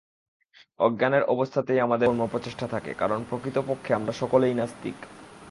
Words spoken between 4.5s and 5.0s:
নাস্তিক।